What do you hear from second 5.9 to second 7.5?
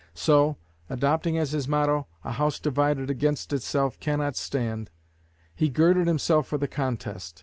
himself for the contest.